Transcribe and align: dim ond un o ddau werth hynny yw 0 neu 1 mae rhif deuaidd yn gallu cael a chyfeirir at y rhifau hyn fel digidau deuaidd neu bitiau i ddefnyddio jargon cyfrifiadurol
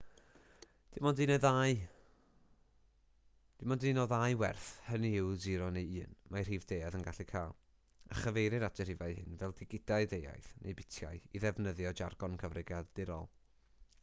dim 0.93 1.07
ond 1.09 1.19
un 1.23 1.33
o 4.03 4.05
ddau 4.13 4.31
werth 4.43 4.69
hynny 4.85 5.11
yw 5.25 5.29
0 5.43 5.67
neu 5.75 5.91
1 5.97 6.15
mae 6.35 6.45
rhif 6.47 6.65
deuaidd 6.71 6.97
yn 7.01 7.05
gallu 7.09 7.25
cael 7.33 7.53
a 8.15 8.21
chyfeirir 8.21 8.65
at 8.69 8.81
y 8.85 8.87
rhifau 8.89 9.15
hyn 9.19 9.37
fel 9.43 9.53
digidau 9.61 10.07
deuaidd 10.15 10.47
neu 10.65 10.79
bitiau 10.81 11.21
i 11.21 11.43
ddefnyddio 11.45 11.93
jargon 12.01 12.39
cyfrifiadurol 12.45 13.29